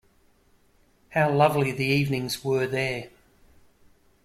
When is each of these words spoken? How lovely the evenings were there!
How 1.09 1.29
lovely 1.29 1.71
the 1.71 1.85
evenings 1.85 2.43
were 2.43 2.65
there! 2.65 3.11